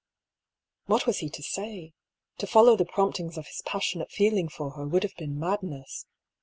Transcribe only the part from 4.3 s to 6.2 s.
for her would have been madness.